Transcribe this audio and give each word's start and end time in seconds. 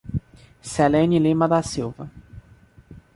Celene 0.63 1.19
Lima 1.19 1.45
da 1.45 1.61
Silva 1.61 2.09